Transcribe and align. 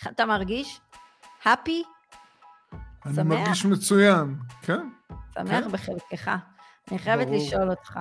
איך 0.00 0.08
אתה 0.12 0.26
מרגיש? 0.26 0.80
הפי? 1.44 1.82
אני 3.06 3.14
שמח? 3.14 3.24
מרגיש 3.26 3.64
מצוין, 3.66 4.34
כן? 4.62 4.88
שמח 5.34 5.48
כן. 5.50 5.68
בחלקך. 5.72 6.30
אני 6.90 6.98
חייבת 6.98 7.26
ברור. 7.26 7.36
לשאול 7.38 7.70
אותך. 7.70 8.00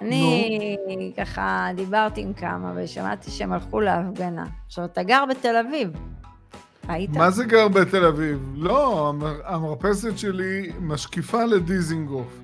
אני 0.00 0.76
ככה 1.16 1.68
דיברתי 1.76 2.20
עם 2.20 2.32
כמה 2.34 2.72
ושמעתי 2.76 3.30
שהם 3.30 3.52
הלכו 3.52 3.80
להפגנה. 3.80 4.44
עכשיו, 4.66 4.84
אתה 4.84 5.02
גר 5.02 5.24
בתל 5.30 5.56
אביב. 5.56 5.90
היית? 6.88 7.10
מה 7.10 7.30
זה 7.30 7.44
גר 7.44 7.68
בתל 7.68 8.04
אביב? 8.04 8.52
לא, 8.56 9.08
המר- 9.08 9.40
המרפסת 9.44 10.18
שלי 10.18 10.72
משקיפה 10.80 11.44
לדיזינגוף. 11.44 12.40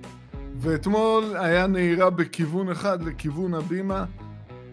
ואתמול 0.56 1.36
היה 1.36 1.66
נהירה 1.66 2.10
בכיוון 2.10 2.70
אחד, 2.70 3.02
לכיוון 3.02 3.54
הבימה. 3.54 4.04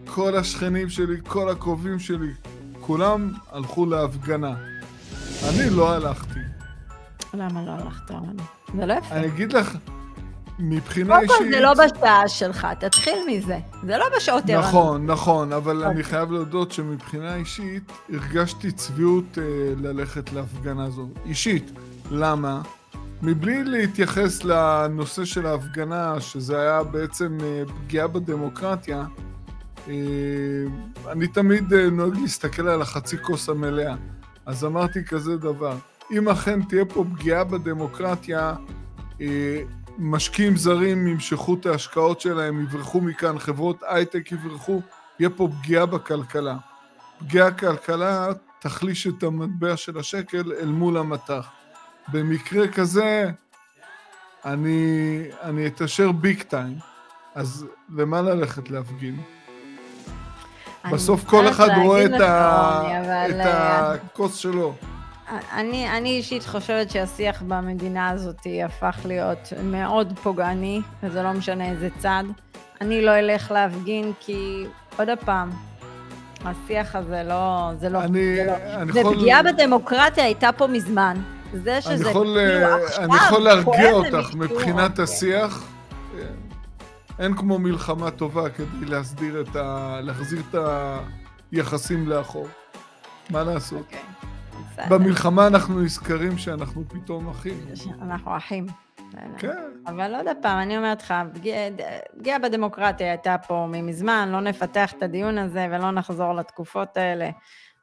כל 0.06 0.36
השכנים 0.36 0.88
שלי, 0.88 1.16
כל 1.26 1.48
הקרובים 1.48 1.98
שלי, 1.98 2.32
כולם 2.88 3.32
הלכו 3.52 3.86
להפגנה. 3.86 4.54
אני 5.48 5.70
לא 5.70 5.92
הלכתי. 5.92 6.40
למה 7.34 7.62
לא 7.62 7.70
הלכת 7.70 8.10
לנו? 8.10 8.32
זה 8.74 8.86
לא 8.86 8.92
יפה. 8.94 9.14
אני 9.14 9.26
אגיד 9.26 9.52
לך, 9.52 9.76
מבחינה 10.58 11.14
קודם 11.14 11.22
אישית... 11.22 11.38
כל, 11.38 11.50
זה 11.50 11.60
לא 11.60 11.74
בשעה 11.74 12.28
שלך, 12.28 12.66
תתחיל 12.80 13.18
מזה. 13.28 13.58
זה 13.82 13.98
לא 13.98 14.04
בשעות 14.16 14.44
ערנות. 14.48 14.64
נכון, 14.68 15.06
נכון, 15.06 15.52
אבל 15.52 15.76
אני 15.76 15.86
אוקיי. 15.86 16.02
חייב 16.02 16.32
להודות 16.32 16.72
שמבחינה 16.72 17.34
אישית 17.36 17.92
הרגשתי 18.12 18.72
צביעות 18.72 19.38
אה, 19.38 19.42
ללכת 19.82 20.32
להפגנה 20.32 20.84
הזו. 20.84 21.08
אישית. 21.26 21.70
למה? 22.10 22.62
מבלי 23.22 23.64
להתייחס 23.64 24.44
לנושא 24.44 25.24
של 25.24 25.46
ההפגנה, 25.46 26.20
שזה 26.20 26.60
היה 26.60 26.82
בעצם 26.82 27.38
אה, 27.42 27.62
פגיעה 27.84 28.06
בדמוקרטיה, 28.06 29.04
אני 31.08 31.26
תמיד 31.26 31.72
אה, 31.72 31.90
נוהג 31.90 32.16
להסתכל 32.16 32.68
על 32.68 32.82
החצי 32.82 33.16
כוס 33.22 33.48
המלאה. 33.48 33.94
אז 34.46 34.64
אמרתי 34.64 35.04
כזה 35.04 35.36
דבר, 35.36 35.76
אם 36.10 36.28
אכן 36.28 36.62
תהיה 36.62 36.84
פה 36.84 37.04
פגיעה 37.12 37.44
בדמוקרטיה, 37.44 38.54
אה, 39.20 39.62
משקיעים 39.98 40.56
זרים 40.56 41.06
ימשכו 41.06 41.54
את 41.54 41.66
ההשקעות 41.66 42.20
שלהם, 42.20 42.62
יברחו 42.62 43.00
מכאן, 43.00 43.38
חברות 43.38 43.82
הייטק 43.88 44.32
יברחו, 44.32 44.80
יהיה 45.18 45.30
פה 45.30 45.48
פגיעה 45.60 45.86
בכלכלה. 45.86 46.56
פגיעה 47.18 47.50
כלכלה 47.50 48.28
תחליש 48.58 49.06
את 49.06 49.22
המטבע 49.22 49.76
של 49.76 49.98
השקל 49.98 50.52
אל 50.60 50.68
מול 50.68 50.96
המטח. 50.96 51.48
במקרה 52.12 52.68
כזה, 52.68 53.30
אני, 54.44 55.22
אני 55.42 55.66
אתעשר 55.66 56.12
ביג 56.12 56.42
טיים. 56.42 56.78
אז 57.34 57.66
למה 57.96 58.22
ללכת 58.22 58.70
להפגין? 58.70 59.20
אני 60.84 60.92
בסוף 60.92 61.24
כל 61.24 61.48
אחד 61.48 61.68
רואה 61.84 62.04
את, 62.04 62.10
לך, 62.10 62.20
ה... 62.20 62.80
רוני, 62.82 63.00
אבל, 63.00 63.40
את 63.40 63.46
אה, 63.46 63.92
הכוס 63.92 64.36
שלו. 64.36 64.74
אני, 65.52 65.90
אני 65.90 66.08
אישית 66.10 66.46
חושבת 66.46 66.90
שהשיח 66.90 67.42
במדינה 67.48 68.08
הזאת 68.08 68.46
הפך 68.64 68.96
להיות 69.04 69.52
מאוד 69.62 70.12
פוגעני, 70.22 70.80
וזה 71.02 71.22
לא 71.22 71.32
משנה 71.32 71.70
איזה 71.70 71.88
צד. 71.98 72.24
אני 72.80 73.02
לא 73.02 73.18
אלך 73.18 73.50
להפגין 73.50 74.12
כי, 74.20 74.66
עוד 74.96 75.08
פעם, 75.24 75.50
השיח 76.44 76.96
הזה 76.96 77.22
לא... 77.22 77.70
זה 77.80 77.88
לא... 77.88 78.02
אני, 78.02 78.36
זה 78.36 78.44
לא. 78.44 78.52
אני 78.82 79.00
יכול... 79.00 79.14
ופגיעה 79.14 79.42
בדמוקרטיה 79.42 80.24
הייתה 80.24 80.50
פה 80.52 80.66
מזמן. 80.66 81.16
זה 81.52 81.72
אני 81.72 81.82
שזה 81.82 82.10
יכול, 82.10 82.38
כאילו 82.48 82.66
אה, 82.66 82.86
עכשיו 82.86 83.04
אני 83.04 83.16
יכול 83.16 83.42
להרגיע 83.42 83.92
אותך 83.92 84.34
מבחינת. 84.34 84.98
השיח. 84.98 85.64
אין 87.18 87.36
כמו 87.36 87.58
מלחמה 87.58 88.10
טובה 88.10 88.50
כדי 88.50 88.86
להסדיר 88.86 89.40
את 89.40 89.56
ה... 89.56 89.98
להחזיר 90.02 90.42
את 90.50 90.54
היחסים 91.52 92.08
לאחור. 92.08 92.48
מה 93.30 93.42
לעשות? 93.44 93.78
אוקיי. 93.78 94.00
במלחמה 94.90 95.46
אנחנו 95.46 95.80
נזכרים 95.80 96.38
שאנחנו 96.38 96.84
פתאום 96.88 97.28
אחים. 97.28 97.58
אנחנו 98.02 98.36
אחים. 98.36 98.66
כן. 99.38 99.56
אבל 99.86 100.14
עוד 100.14 100.26
פעם, 100.42 100.58
אני 100.58 100.76
אומרת 100.76 101.02
לך, 101.02 101.14
פגיעה- 101.34 102.38
בדמוקרטיה 102.38 103.08
הייתה 103.10 103.36
פה 103.46 103.66
ממזמן, 103.72 104.28
לא 104.32 104.40
נפתח 104.40 104.92
את 104.92 105.02
הדיון 105.02 105.38
הזה 105.38 105.66
ולא 105.70 105.90
נחזור 105.90 106.32
לתקופות 106.34 106.96
האלה, 106.96 107.30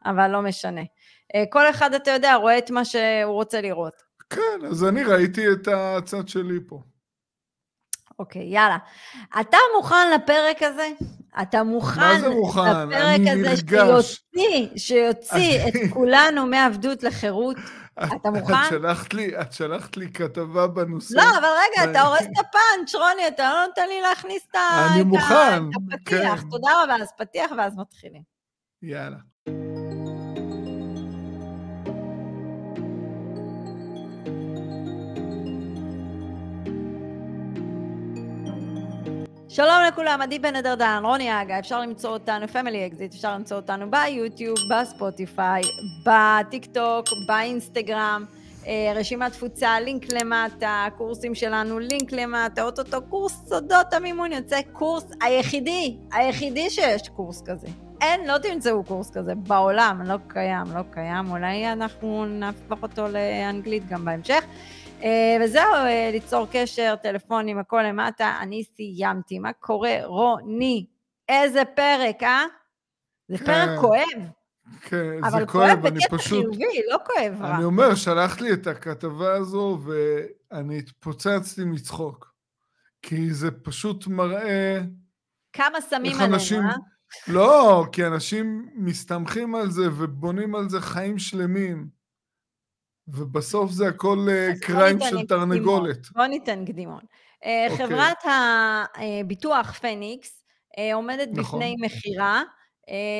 אבל 0.05 0.27
לא 0.27 0.41
משנה. 0.41 0.81
אה, 1.35 1.43
כל 1.51 1.69
אחד, 1.69 1.93
אתה 1.93 2.11
יודע, 2.11 2.35
רואה 2.35 2.57
את 2.57 2.71
מה 2.71 2.85
שהוא 2.85 3.33
רוצה 3.33 3.61
לראות. 3.61 3.93
כן, 4.29 4.65
אז 4.69 4.83
אני 4.83 5.03
ראיתי 5.03 5.51
את 5.51 5.67
הצד 5.71 6.27
שלי 6.27 6.59
פה. 6.67 6.79
אוקיי, 8.19 8.43
יאללה. 8.43 8.77
אתה 9.41 9.57
מוכן 9.77 10.11
לפרק 10.15 10.63
הזה? 10.63 10.89
אתה 11.41 11.63
מוכן 11.63 11.99
מה 11.99 12.19
זה 12.19 12.29
מוכן? 12.29 12.61
לפרק 12.61 13.15
אני 13.15 13.31
הזה 13.31 13.41
נרגש. 13.41 14.21
שיוציא, 14.35 14.77
שיוציא 14.77 15.67
את 15.67 15.73
כולנו 15.93 16.45
מעבדות 16.45 17.03
לחירות? 17.03 17.57
אתה 17.99 18.31
מוכן? 18.31 18.53
את 18.53 18.69
שלחת 18.69 19.13
לי, 19.13 19.41
את 19.41 19.53
שלחת 19.53 19.97
לי 19.97 20.11
כתבה 20.11 20.67
בנושא. 20.67 21.17
לא, 21.17 21.23
אבל 21.39 21.47
רגע, 21.47 21.91
אתה 21.91 22.01
הורס 22.01 22.21
את 22.21 22.39
הפאנץ', 22.39 22.95
רוני, 22.95 23.27
אתה 23.27 23.49
לא 23.49 23.65
נותן 23.67 23.87
לי 23.87 24.01
להכניס 24.01 24.47
את 24.51 24.55
ה... 24.55 24.87
אני 24.93 25.03
מוכן, 25.03 25.63
הפתיח. 25.93 26.41
כן. 26.41 26.49
תודה 26.49 26.69
רבה, 26.83 26.95
אז 26.95 27.11
פתיח 27.17 27.51
ואז 27.57 27.77
מתחילים. 27.77 28.21
יאללה. 28.83 29.17
שלום 39.55 39.77
לכולם, 39.87 40.21
עדי 40.21 40.39
בן 40.39 40.55
אדרדן, 40.55 41.01
רוני 41.03 41.41
אגה, 41.41 41.59
אפשר 41.59 41.81
למצוא 41.81 42.09
אותנו, 42.09 42.47
פמילי 42.47 42.87
אקזיט, 42.87 43.13
אפשר 43.13 43.33
למצוא 43.33 43.57
אותנו 43.57 43.91
ביוטיוב, 43.91 44.57
בספוטיפיי, 44.71 45.61
בטיק 46.05 46.65
טוק, 46.65 47.05
באינסטגרם, 47.27 48.25
אה, 48.67 48.93
רשימת 48.95 49.31
תפוצה, 49.31 49.79
לינק 49.79 50.09
למטה, 50.09 50.87
קורסים 50.97 51.35
שלנו, 51.35 51.79
לינק 51.79 52.11
למטה, 52.11 52.63
אוטוטו 52.63 53.01
קורס 53.09 53.43
סודות 53.47 53.93
המימון 53.93 54.31
יוצא 54.31 54.61
קורס 54.73 55.05
היחידי, 55.21 55.97
היחידי 56.11 56.69
שיש 56.69 57.09
קורס 57.09 57.41
כזה. 57.45 57.67
אין, 58.01 58.27
לא 58.27 58.37
תמצאו 58.37 58.83
קורס 58.83 59.11
כזה 59.11 59.35
בעולם, 59.35 60.01
לא 60.05 60.15
קיים, 60.27 60.65
לא 60.75 60.81
קיים, 60.91 61.31
אולי 61.31 61.71
אנחנו 61.71 62.25
נהפוך 62.25 62.83
אותו 62.83 63.07
לאנגלית 63.07 63.89
גם 63.89 64.05
בהמשך. 64.05 64.43
אה, 65.03 65.37
וזהו, 65.43 65.73
אה, 65.73 66.09
ליצור 66.11 66.47
קשר, 66.51 66.95
טלפונים, 67.03 67.57
הכל 67.57 67.81
למטה. 67.81 68.37
אני 68.41 68.63
סיימתי. 68.63 69.39
מה 69.39 69.53
קורה, 69.53 70.05
רוני? 70.05 70.85
איזה 71.29 71.65
פרק, 71.75 72.23
אה? 72.23 72.45
זה 73.27 73.37
כן, 73.37 73.45
פרק 73.45 73.79
כואב, 73.79 74.29
כן, 74.81 75.23
אבל 75.23 75.39
זה 75.39 75.45
כואב 75.45 75.69
כואב, 75.69 75.85
אני 75.85 75.99
בקטע 75.99 76.17
פשוט... 76.17 76.45
חיובי, 76.45 76.81
לא 76.91 76.97
כואב 77.05 77.41
רע. 77.41 77.55
אני 77.55 77.63
אומר, 77.63 77.95
שלחת 77.95 78.41
לי 78.41 78.53
את 78.53 78.67
הכתבה 78.67 79.33
הזו, 79.33 79.79
ואני 79.85 80.77
התפוצצתי 80.77 81.65
מצחוק. 81.65 82.35
כי 83.01 83.33
זה 83.33 83.51
פשוט 83.51 84.07
מראה 84.07 84.79
כמה 85.53 85.81
שמים 85.81 86.15
עלינו, 86.15 86.35
אנשים... 86.35 86.61
אה? 86.61 86.75
לא, 87.27 87.85
כי 87.91 88.05
אנשים 88.05 88.69
מסתמכים 88.75 89.55
על 89.55 89.71
זה 89.71 89.81
ובונים 89.97 90.55
על 90.55 90.69
זה 90.69 90.81
חיים 90.81 91.19
שלמים. 91.19 91.87
ובסוף 93.07 93.71
זה 93.71 93.87
הכל 93.87 94.27
אה, 94.29 94.51
קריים 94.61 94.99
של. 94.99 95.25
תרנגולת. 95.25 96.11
בוא 96.11 96.25
ניתן 96.25 96.65
קדימון. 96.65 97.01
אה, 97.45 97.67
אוקיי. 97.69 97.87
חברת 97.87 98.17
הביטוח 98.95 99.71
פניקס 99.71 100.43
אה, 100.77 100.95
עומדת 100.95 101.29
נכון. 101.31 101.59
בפני 101.59 101.75
מכירה 101.79 102.43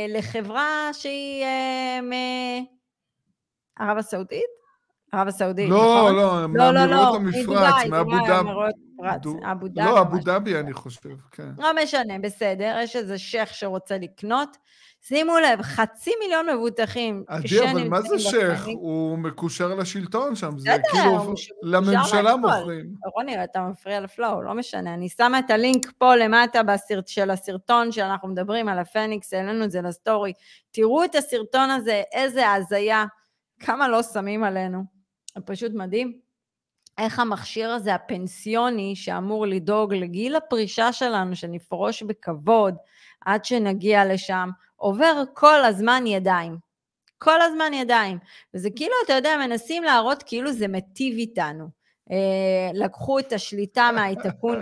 לחברה 0.09 0.89
שהיא 0.93 1.45
מערב 3.79 3.97
הסעודית? 3.97 4.55
ערב 5.11 5.27
הסעודית, 5.27 5.69
לא, 5.69 5.77
נכון? 5.77 6.15
לא, 6.15 6.47
לא, 6.47 6.71
לא, 6.71 6.85
לא, 6.85 7.15
המפרץ, 7.15 7.85
מאבו 7.89 8.11
דאבי. 8.27 8.49
אבו. 9.51 9.67
לא, 9.75 10.01
אבו. 10.01 10.17
דאבי 10.17 10.59
אני 10.59 10.73
חושב, 10.73 11.15
כן. 11.31 11.49
לא 11.57 11.83
משנה, 11.83 12.19
בסדר, 12.19 12.77
יש 12.83 12.95
איזה 12.95 13.17
שייח 13.17 13.53
שרוצה 13.53 13.97
לקנות. 13.97 14.57
שימו 15.07 15.37
לב, 15.39 15.61
חצי 15.61 16.11
מיליון 16.19 16.49
מבוטחים 16.49 17.23
עדי, 17.27 17.71
אבל 17.71 17.87
מה 17.87 18.01
זה 18.01 18.19
שייח? 18.19 18.65
הוא 18.67 19.17
מקושר 19.17 19.75
לשלטון 19.75 20.35
שם, 20.35 20.57
זה 20.57 20.69
כאילו 20.91 21.33
לממשלה. 21.63 22.35
מוכרים. 22.35 22.85
רוני, 23.15 23.43
אתה 23.43 23.61
מפריע 23.61 23.99
לפלואו, 23.99 24.41
לא 24.41 24.53
משנה. 24.53 24.93
אני 24.93 25.09
שמה 25.09 25.39
את 25.39 25.49
הלינק 25.49 25.91
פה 25.97 26.15
למטה 26.15 26.63
בסרט, 26.63 27.07
של 27.07 27.31
הסרטון 27.31 27.91
שאנחנו 27.91 28.27
מדברים 28.27 28.69
על 28.69 28.79
הפניקס, 28.79 29.33
העלינו 29.33 29.65
את 29.65 29.71
זה 29.71 29.81
לסטורי. 29.81 30.33
תראו 30.71 31.03
את 31.03 31.15
הסרטון 31.15 31.69
הזה, 31.69 32.03
איזה 32.13 32.51
הזיה, 32.51 33.05
כמה 33.59 33.87
לא 33.87 34.03
שמים 34.03 34.43
עלינו. 34.43 34.83
פשוט 35.45 35.71
מדהים. 35.73 36.24
איך 36.97 37.19
המכשיר 37.19 37.71
הזה, 37.71 37.95
הפנסיוני, 37.95 38.95
שאמור 38.95 39.47
לדאוג 39.47 39.93
לגיל 39.93 40.35
הפרישה 40.35 40.93
שלנו, 40.93 41.35
שנפרוש 41.35 42.03
בכבוד 42.03 42.75
עד 43.25 43.45
שנגיע 43.45 44.05
לשם, 44.05 44.49
עובר 44.75 45.23
כל 45.33 45.65
הזמן 45.65 46.07
ידיים. 46.07 46.57
כל 47.17 47.41
הזמן 47.41 47.73
ידיים. 47.73 48.17
וזה 48.53 48.69
כאילו, 48.75 48.93
אתה 49.05 49.13
יודע, 49.13 49.37
מנסים 49.37 49.83
להראות 49.83 50.23
כאילו 50.23 50.51
זה 50.51 50.67
מיטיב 50.67 51.17
איתנו. 51.17 51.69
אה, 52.11 52.69
לקחו 52.73 53.19
את 53.19 53.33
השליטה 53.33 53.89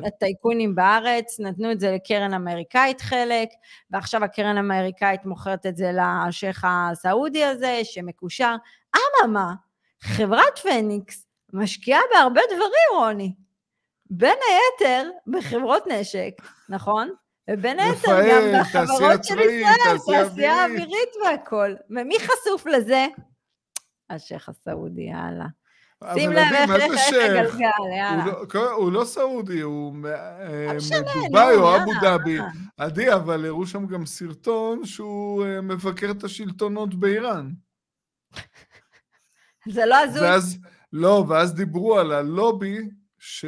מהטייקונים 0.02 0.76
בארץ, 0.76 1.40
נתנו 1.40 1.72
את 1.72 1.80
זה 1.80 1.92
לקרן 1.92 2.34
אמריקאית 2.34 3.02
חלק, 3.02 3.50
ועכשיו 3.92 4.24
הקרן 4.24 4.58
האמריקאית 4.58 5.26
מוכרת 5.26 5.66
את 5.66 5.78
זה 5.78 5.92
לשייח 6.28 6.64
הסעודי 6.68 7.44
הזה, 7.44 7.80
שמקושר. 7.84 8.56
אממה, 8.96 9.54
חברת 10.02 10.60
פניקס 10.64 11.23
משקיעה 11.54 12.02
בהרבה 12.14 12.42
דברים, 12.48 13.00
רוני. 13.06 13.34
בין 14.10 14.38
היתר 14.50 15.10
בחברות 15.28 15.84
נשק, 15.88 16.32
נכון? 16.70 17.10
ובין 17.50 17.80
היתר 17.80 18.22
גם 18.32 18.62
בחברות 18.62 19.24
של 19.24 19.40
ישראל, 19.40 19.98
תעשייה 20.06 20.66
אווירית 20.66 21.10
והכול. 21.26 21.76
ומי 21.90 22.16
חשוף 22.20 22.66
לזה? 22.66 23.06
השייח 24.10 24.50
הסעודי, 24.50 25.02
יאללה. 25.02 25.46
שים 26.14 26.32
לב 26.32 26.38
איך 26.54 26.70
הגלגל, 26.70 27.46
יאללה. 27.60 28.26
לא- 28.54 28.72
הוא 28.72 28.92
לא 28.92 29.06
סעודי, 29.06 29.62
הוא 29.62 29.94
מדובאי 29.94 31.56
או 31.56 31.76
אבו 31.76 31.92
דאבי. 32.02 32.38
עדי, 32.78 33.14
אבל 33.14 33.46
הראו 33.46 33.66
שם 33.68 33.88
גם 33.88 34.06
סרטון 34.06 34.86
שהוא 34.86 35.46
אה, 35.46 35.62
מבקר 35.62 36.12
את 36.12 36.24
השלטונות 36.24 36.96
באיראן. 36.96 37.50
זה 39.70 39.86
לא 39.86 39.96
הזוי. 39.96 40.28
לא, 40.94 41.26
ואז 41.30 41.54
דיברו 41.54 42.00
על 42.00 42.12
הלובי 42.12 42.78
ש... 43.20 43.46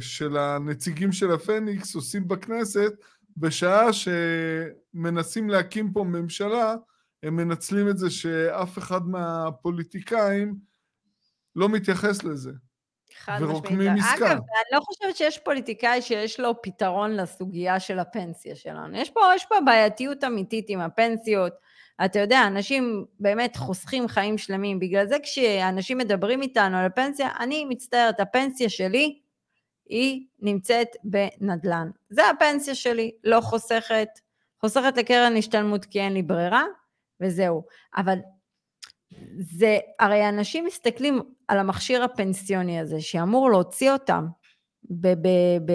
של 0.00 0.36
הנציגים 0.36 1.12
של 1.12 1.32
הפניקס 1.32 1.94
עושים 1.94 2.28
בכנסת, 2.28 2.92
בשעה 3.36 3.88
שמנסים 3.92 5.50
להקים 5.50 5.92
פה 5.92 6.04
ממשלה, 6.04 6.74
הם 7.22 7.36
מנצלים 7.36 7.88
את 7.88 7.98
זה 7.98 8.10
שאף 8.10 8.78
אחד 8.78 9.06
מהפוליטיקאים 9.06 10.54
לא 11.56 11.68
מתייחס 11.68 12.24
לזה. 12.24 12.52
ורוקמים 13.40 13.92
עסקה. 13.92 14.16
אגב, 14.16 14.30
אני 14.30 14.72
לא 14.72 14.80
חושבת 14.80 15.16
שיש 15.16 15.38
פוליטיקאי 15.38 16.02
שיש 16.02 16.40
לו 16.40 16.62
פתרון 16.62 17.16
לסוגיה 17.16 17.80
של 17.80 17.98
הפנסיה 17.98 18.56
שלנו. 18.56 18.96
יש 18.96 19.10
פה, 19.10 19.20
יש 19.34 19.46
פה 19.48 19.54
בעייתיות 19.64 20.24
אמיתית 20.24 20.66
עם 20.68 20.80
הפנסיות. 20.80 21.52
אתה 22.04 22.18
יודע, 22.18 22.46
אנשים 22.46 23.04
באמת 23.20 23.56
חוסכים 23.56 24.08
חיים 24.08 24.38
שלמים. 24.38 24.78
בגלל 24.78 25.06
זה 25.06 25.16
כשאנשים 25.22 25.98
מדברים 25.98 26.42
איתנו 26.42 26.76
על 26.76 26.86
הפנסיה, 26.86 27.28
אני 27.40 27.64
מצטערת, 27.64 28.20
הפנסיה 28.20 28.68
שלי 28.68 29.18
היא 29.86 30.26
נמצאת 30.40 30.88
בנדל"ן. 31.04 31.90
זה 32.10 32.30
הפנסיה 32.30 32.74
שלי, 32.74 33.10
לא 33.24 33.40
חוסכת. 33.40 34.08
חוסכת 34.60 34.96
לקרן 34.96 35.36
השתלמות 35.36 35.84
כי 35.84 36.00
אין 36.00 36.12
לי 36.12 36.22
ברירה, 36.22 36.64
וזהו. 37.20 37.64
אבל 37.96 38.18
זה, 39.38 39.78
הרי 40.00 40.28
אנשים 40.28 40.66
מסתכלים 40.66 41.20
על 41.48 41.58
המכשיר 41.58 42.04
הפנסיוני 42.04 42.80
הזה, 42.80 43.00
שאמור 43.00 43.50
להוציא 43.50 43.92
אותם 43.92 44.26
ב, 44.90 45.08
ב, 45.08 45.28
ב, 45.64 45.72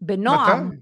בנועם. 0.00 0.68
מתי? 0.68 0.76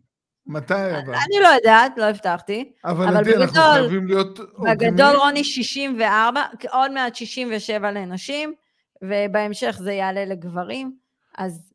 מתי 0.46 0.74
אבל? 0.74 1.14
אני 1.14 1.40
לא 1.42 1.48
יודעת, 1.48 1.92
לא 1.96 2.04
הבטחתי. 2.04 2.72
אבל, 2.84 3.08
אבל 3.08 3.24
בגדול, 3.24 3.42
אנחנו 3.42 3.62
חייבים 3.62 4.06
להיות. 4.06 4.38
בגדול 4.62 5.16
רוני 5.16 5.44
64, 5.44 6.42
עוד 6.70 6.92
מעט 6.92 7.14
67 7.14 7.90
לנשים, 7.90 8.54
ובהמשך 9.02 9.76
זה 9.80 9.92
יעלה 9.92 10.24
לגברים, 10.24 10.96
אז 11.38 11.72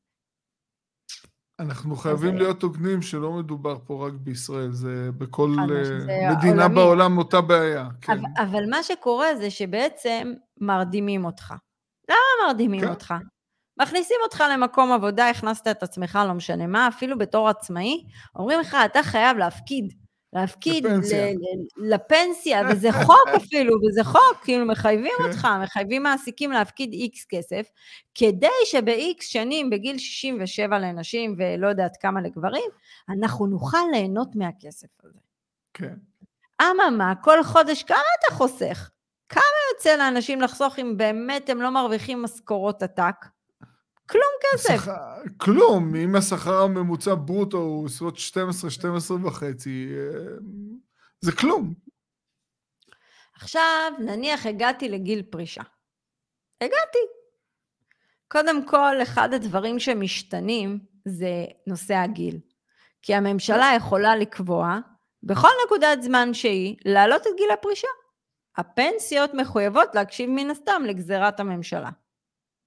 אנחנו 1.59 1.95
חייבים 1.95 2.37
להיות 2.37 2.63
הוגנים 2.63 3.01
שלא 3.01 3.31
מדובר 3.31 3.77
פה 3.85 4.07
רק 4.07 4.13
בישראל, 4.13 4.71
זה 4.71 5.09
בכל 5.17 5.55
אה, 5.59 6.35
מדינה 6.35 6.63
עולמי. 6.63 6.75
בעולם 6.75 7.17
אותה 7.17 7.41
בעיה. 7.41 7.87
כן. 8.01 8.13
אבל, 8.13 8.21
אבל 8.37 8.69
מה 8.69 8.83
שקורה 8.83 9.35
זה 9.35 9.51
שבעצם 9.51 10.33
מרדימים 10.57 11.25
אותך. 11.25 11.53
למה 12.09 12.47
מרדימים 12.47 12.81
כן. 12.81 12.89
אותך? 12.89 13.13
מכניסים 13.79 14.17
אותך 14.23 14.43
למקום 14.51 14.91
עבודה, 14.91 15.29
הכנסת 15.29 15.67
את 15.67 15.83
עצמך, 15.83 16.19
לא 16.27 16.33
משנה 16.33 16.67
מה, 16.67 16.87
אפילו 16.87 17.17
בתור 17.17 17.49
עצמאי, 17.49 18.03
אומרים 18.35 18.59
לך, 18.59 18.77
אתה 18.85 19.03
חייב 19.03 19.37
להפקיד 19.37 19.93
להפקיד 20.33 20.85
לפנסיה, 20.85 21.27
לפנסיה 21.77 22.61
וזה 22.69 22.91
חוק 23.05 23.27
אפילו, 23.35 23.75
וזה 23.87 24.03
חוק, 24.03 24.37
כאילו 24.43 24.65
מחייבים 24.65 25.11
כן. 25.17 25.23
אותך, 25.23 25.47
מחייבים 25.63 26.03
מעסיקים 26.03 26.51
להפקיד 26.51 26.93
איקס 26.93 27.25
כסף, 27.29 27.67
כדי 28.15 28.47
שבאיקס 28.65 29.27
שנים, 29.27 29.69
בגיל 29.69 29.97
67 29.97 30.79
לנשים 30.79 31.35
ולא 31.37 31.67
יודעת 31.67 31.97
כמה 32.01 32.21
לגברים, 32.21 32.69
אנחנו 33.09 33.47
נוכל 33.47 33.77
ליהנות 33.91 34.35
מהכסף 34.35 34.87
הזה. 35.03 35.19
כן. 35.73 35.93
אממה, 36.61 37.13
כל 37.23 37.43
חודש 37.43 37.83
כמה 37.83 37.97
אתה 38.19 38.35
חוסך? 38.35 38.89
כמה 39.29 39.43
יוצא 39.73 39.95
לאנשים 39.95 40.41
לחסוך 40.41 40.79
אם 40.79 40.97
באמת 40.97 41.49
הם 41.49 41.61
לא 41.61 41.69
מרוויחים 41.69 42.21
משכורות 42.21 42.83
עתק? 42.83 43.15
כלום 44.09 44.31
כסף. 44.41 44.75
שח... 44.75 44.87
כלום, 45.37 45.95
אם 45.95 46.15
השכר 46.15 46.63
הממוצע 46.63 47.15
ברוטו 47.15 47.57
הוא 47.57 47.89
סביבות 47.89 48.17
12, 48.17 48.69
12 48.69 49.17
וחצי, 49.23 49.89
אה, 49.95 50.35
זה 51.21 51.31
כלום. 51.31 51.73
עכשיו, 53.35 53.91
נניח 53.99 54.45
הגעתי 54.45 54.89
לגיל 54.89 55.21
פרישה. 55.21 55.63
הגעתי. 56.61 56.99
קודם 58.27 58.65
כל, 58.65 59.01
אחד 59.01 59.33
הדברים 59.33 59.79
שמשתנים 59.79 60.79
זה 61.05 61.45
נושא 61.67 61.95
הגיל. 61.95 62.39
כי 63.01 63.15
הממשלה 63.15 63.71
יכולה 63.77 64.15
לקבוע, 64.15 64.79
בכל 65.23 65.47
נקודת 65.65 66.01
זמן 66.01 66.33
שהיא, 66.33 66.75
להעלות 66.85 67.21
את 67.21 67.31
גיל 67.37 67.51
הפרישה. 67.51 67.87
הפנסיות 68.57 69.33
מחויבות 69.33 69.95
להקשיב 69.95 70.29
מן 70.29 70.49
הסתם 70.49 70.81
לגזירת 70.85 71.39
הממשלה. 71.39 71.89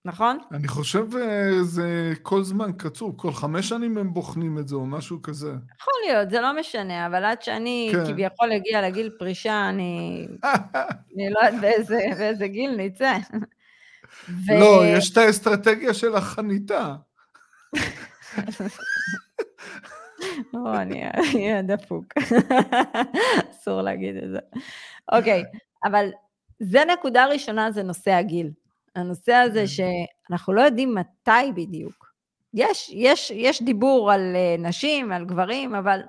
נכון? 0.04 0.38
אני 0.52 0.68
חושב 0.68 1.16
אה, 1.16 1.62
זה 1.62 2.12
כל 2.22 2.42
זמן 2.42 2.70
קצוב, 2.76 3.14
כל 3.16 3.32
חמש 3.32 3.68
שנים 3.68 3.98
הם 3.98 4.14
בוחנים 4.14 4.58
את 4.58 4.68
זה 4.68 4.74
או 4.74 4.86
משהו 4.86 5.22
כזה. 5.22 5.50
יכול 5.80 5.94
להיות, 6.06 6.30
זה 6.30 6.40
לא 6.40 6.60
משנה, 6.60 7.06
אבל 7.06 7.24
עד 7.24 7.42
שאני 7.42 7.92
כן. 7.92 8.06
כביכול 8.06 8.52
אגיע 8.52 8.82
לגיל 8.82 9.10
פרישה, 9.18 9.68
אני, 9.68 10.26
אני 11.14 11.30
לא 11.30 11.40
יודעת 11.40 11.60
באיזה, 11.60 11.98
באיזה 12.18 12.46
גיל 12.46 12.76
נצא. 12.76 13.16
ו... 14.46 14.60
לא, 14.60 14.82
יש 14.86 15.12
את 15.12 15.16
האסטרטגיה 15.16 15.94
של 15.94 16.16
החניתה. 16.16 16.94
או, 20.54 20.74
אני 20.74 21.04
אהיה 21.34 21.62
דפוק. 21.62 22.04
אסור 23.50 23.82
להגיד 23.82 24.16
את 24.16 24.30
זה. 24.30 24.38
אוקיי, 25.12 25.44
אבל 25.84 26.10
זה 26.60 26.82
נקודה 26.92 27.26
ראשונה, 27.26 27.70
זה 27.70 27.82
נושא 27.82 28.10
הגיל. 28.10 28.50
הנושא 28.94 29.32
הזה 29.32 29.64
שאנחנו 29.66 30.52
לא 30.52 30.60
יודעים 30.60 30.94
מתי 30.94 31.52
בדיוק. 31.54 32.10
יש, 32.54 32.90
יש, 32.94 33.30
יש 33.30 33.62
דיבור 33.62 34.12
על 34.12 34.36
אה, 34.36 34.56
נשים, 34.58 35.12
על 35.12 35.24
גברים, 35.24 35.74
אבל 35.74 36.00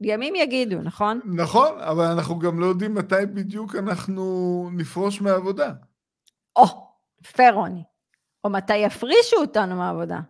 ימים 0.00 0.34
יגידו, 0.34 0.82
נכון? 0.82 1.20
נכון, 1.36 1.80
אבל 1.80 2.04
אנחנו 2.04 2.38
גם 2.38 2.60
לא 2.60 2.66
יודעים 2.66 2.94
מתי 2.94 3.26
בדיוק 3.34 3.74
אנחנו 3.74 4.68
נפרוש 4.72 5.20
מהעבודה. 5.20 5.72
או, 6.56 6.64
פרוני. 7.36 7.82
או 8.44 8.50
מתי 8.50 8.76
יפרישו 8.76 9.36
אותנו 9.36 9.76
מהעבודה. 9.76 10.20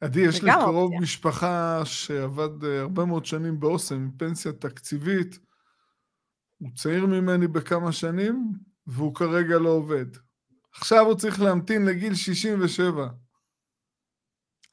עדי, 0.00 0.20
יש 0.20 0.42
לי 0.42 0.50
קרוב 0.50 0.76
אופציה. 0.76 1.00
משפחה 1.00 1.80
שעבד 1.84 2.64
אה, 2.64 2.80
הרבה 2.80 3.04
מאוד 3.04 3.26
שנים 3.26 3.60
באוסם 3.60 3.94
עם 3.94 4.10
פנסיה 4.18 4.52
תקציבית. 4.52 5.38
הוא 6.58 6.70
צעיר 6.76 7.06
ממני 7.06 7.48
בכמה 7.48 7.92
שנים, 7.92 8.52
והוא 8.86 9.14
כרגע 9.14 9.58
לא 9.58 9.68
עובד. 9.68 10.06
עכשיו 10.72 11.06
הוא 11.06 11.14
צריך 11.14 11.40
להמתין 11.40 11.86
לגיל 11.86 12.14
67. 12.14 13.06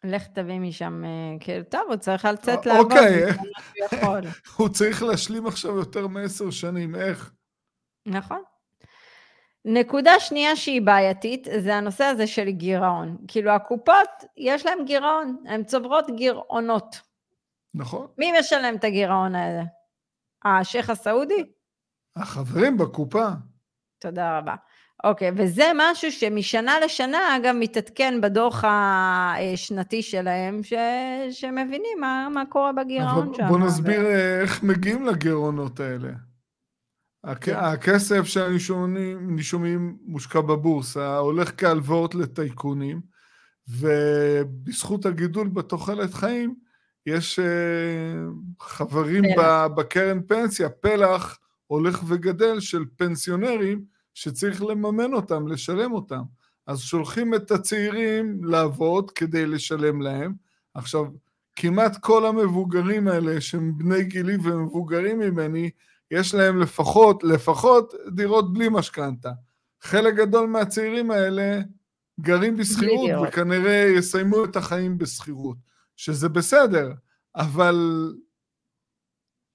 לך 0.03 0.27
תביא 0.27 0.60
משם, 0.60 1.03
אה, 1.06 1.39
כאילו, 1.39 1.63
טוב, 1.63 1.82
הוא 1.88 1.96
צריך 1.96 2.25
לצאת 2.25 2.65
לעבוד. 2.65 2.91
אוקיי. 2.91 3.24
הוא 4.58 4.70
צריך 4.70 5.03
להשלים 5.03 5.48
עכשיו 5.48 5.77
יותר 5.77 6.08
מעשר 6.08 6.51
שנים, 6.51 6.96
איך? 6.96 7.34
נכון. 8.06 8.41
נקודה 9.65 10.20
שנייה 10.20 10.56
שהיא 10.56 10.82
בעייתית, 10.82 11.48
זה 11.63 11.75
הנושא 11.75 12.03
הזה 12.03 12.27
של 12.27 12.50
גירעון. 12.50 13.18
כאילו, 13.27 13.51
הקופות, 13.51 14.10
יש 14.38 14.65
להן 14.65 14.86
גירעון, 14.86 15.44
הן 15.48 15.63
צוברות 15.63 16.06
גירעונות. 16.15 17.00
נכון. 17.74 18.08
מי 18.18 18.32
משלם 18.39 18.75
את 18.75 18.84
הגירעון 18.84 19.36
הזה? 19.36 19.62
השייח 20.46 20.89
הסעודי? 20.89 21.46
החברים 22.15 22.77
בקופה. 22.77 23.27
תודה 24.01 24.38
רבה. 24.38 24.55
אוקיי, 25.03 25.31
וזה 25.36 25.72
משהו 25.75 26.12
שמשנה 26.12 26.79
לשנה, 26.79 27.38
אגב, 27.38 27.55
מתעדכן 27.60 28.22
בדוח 28.22 28.63
השנתי 28.67 30.01
שלהם, 30.01 30.63
ש... 30.63 30.74
שמבינים 31.31 31.98
מה, 32.00 32.27
מה 32.34 32.43
קורה 32.50 32.72
בגירעון 32.72 33.34
שם. 33.34 33.48
בוא 33.48 33.60
נסביר 33.60 34.01
ו... 34.01 34.41
איך 34.41 34.63
מגיעים 34.63 35.05
לגירעונות 35.05 35.79
האלה. 35.79 36.10
הכ... 37.24 37.46
כן. 37.46 37.55
הכסף 37.55 38.24
שהנישומים 38.24 39.98
מושקע 40.05 40.41
בבורסה, 40.41 41.17
הולך 41.17 41.51
כהלוואות 41.58 42.15
לטייקונים, 42.15 43.01
ובזכות 43.67 45.05
הגידול 45.05 45.48
בתוחלת 45.48 46.13
חיים, 46.13 46.55
יש 47.05 47.39
uh, 47.39 48.63
חברים 48.63 49.24
ב... 49.38 49.65
בקרן 49.75 50.22
פנסיה, 50.27 50.70
פלח 50.70 51.39
הולך 51.72 52.04
וגדל 52.08 52.60
של 52.60 52.86
פנסיונרים, 52.96 53.84
שצריך 54.13 54.63
לממן 54.63 55.13
אותם, 55.13 55.48
לשלם 55.48 55.94
אותם. 55.94 56.22
אז 56.68 56.80
שולחים 56.80 57.34
את 57.34 57.51
הצעירים 57.51 58.44
לעבוד 58.44 59.12
כדי 59.12 59.46
לשלם 59.46 60.01
להם. 60.01 60.34
עכשיו, 60.74 61.06
כמעט 61.56 61.98
כל 62.01 62.25
המבוגרים 62.25 63.08
האלה, 63.08 63.42
שהם 63.42 63.78
בני 63.78 64.04
גילי 64.04 64.36
ומבוגרים 64.44 65.20
ממני, 65.20 65.70
יש 66.12 66.34
להם 66.34 66.60
לפחות, 66.60 67.24
לפחות 67.24 67.94
דירות 68.16 68.54
בלי 68.54 68.68
משכנתה. 68.72 69.32
חלק 69.82 70.16
גדול 70.16 70.48
מהצעירים 70.48 71.12
האלה 71.12 71.62
גרים 72.20 72.58
בשכירות 72.58 73.10
וכנראה 73.28 73.94
יסיימו 73.98 74.46
את 74.46 74.56
החיים 74.56 74.98
בשכירות, 74.98 75.58
שזה 75.96 76.30
בסדר, 76.30 76.92
אבל 77.36 77.75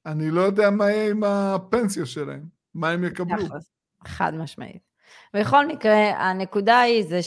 אני 0.07 0.31
לא 0.31 0.41
יודע 0.41 0.71
מה 0.71 0.91
יהיה 0.91 1.11
עם 1.11 1.25
הפנסיה 1.25 2.07
שלהם, 2.07 2.43
מה 2.75 2.91
הם 2.91 3.05
יקבלו. 3.05 3.47
חד 4.07 4.35
משמעית. 4.35 4.83
בכל 5.35 5.67
מקרה, 5.67 5.97
הנקודה 5.97 6.81
היא 6.81 7.05
זה 7.05 7.21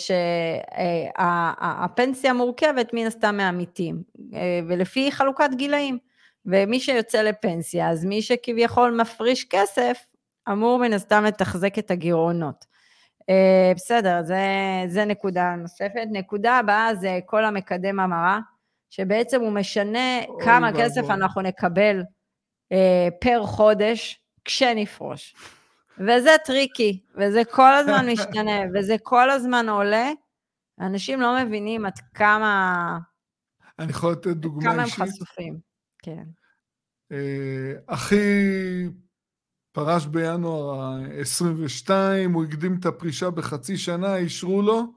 שהפנסיה 1.15 2.33
מורכבת 2.33 2.93
מן 2.93 3.05
הסתם 3.07 3.38
מעמיתים, 3.38 4.03
אה, 4.33 4.59
ולפי 4.67 5.12
חלוקת 5.12 5.50
גילאים. 5.55 5.98
ומי 6.45 6.79
שיוצא 6.79 7.21
לפנסיה, 7.21 7.89
אז 7.89 8.05
מי 8.05 8.21
שכביכול 8.21 9.01
מפריש 9.01 9.45
כסף, 9.50 9.98
אמור 10.51 10.79
מן 10.79 10.93
הסתם 10.93 11.24
לתחזק 11.24 11.79
את 11.79 11.91
הגירעונות. 11.91 12.65
אה, 13.29 13.71
בסדר, 13.75 14.21
זה, 14.24 14.43
זה 14.88 15.05
נקודה 15.05 15.55
נוספת. 15.55 16.07
נקודה 16.12 16.57
הבאה 16.57 16.95
זה 16.95 17.19
כל 17.25 17.45
המקדם 17.45 18.00
המרה, 18.00 18.39
שבעצם 18.89 19.41
הוא 19.41 19.51
משנה 19.51 20.19
כמה 20.39 20.71
כסף. 20.74 21.09
אנחנו 21.09 21.41
נקבל 21.41 22.01
אה, 22.71 23.07
פר 23.21 23.45
חודש 23.45 24.21
כשנפרוש. 24.45 25.35
וזה 25.97 26.35
טריקי, 26.45 27.03
וזה 27.15 27.41
כל 27.51 27.73
הזמן 27.73 28.05
משתנה, 28.13 28.59
וזה 28.73 28.95
כל 29.03 29.29
הזמן 29.29 29.69
עולה. 29.69 30.11
אנשים 30.79 31.21
לא 31.21 31.43
מבינים 31.43 31.85
עד 31.85 31.99
כמה... 32.13 32.97
אני 33.79 33.91
יכול 33.91 34.11
לתת 34.11 34.27
דוגמה 34.27 34.83
אישית? 34.83 34.95
כמה 34.95 35.05
הם 35.05 35.09
חשופים, 35.09 35.59
כן. 36.03 36.23
אה, 37.11 37.73
אחי 37.88 38.17
פרש 39.71 40.05
בינואר 40.05 40.81
ה-22, 40.81 41.89
הוא 42.33 42.45
הקדים 42.45 42.77
את 42.79 42.85
הפרישה 42.85 43.29
בחצי 43.29 43.77
שנה, 43.77 44.15
אישרו 44.15 44.61
לו. 44.61 44.93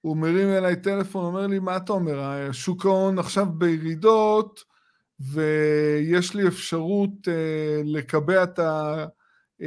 הוא 0.00 0.16
מרים 0.16 0.48
אליי 0.48 0.76
טלפון, 0.76 1.24
אומר 1.24 1.46
לי, 1.46 1.58
מה 1.58 1.76
אתה 1.76 1.92
אומר? 1.92 2.52
שוק 2.52 2.86
ההון 2.86 3.18
עכשיו 3.18 3.46
בירידות, 3.46 4.64
ויש 5.20 6.34
לי 6.34 6.48
אפשרות 6.48 7.10
uh, 7.24 7.30
לקבע 7.84 8.42
את, 8.42 8.58
ה, 8.58 9.04
uh, 9.62 9.64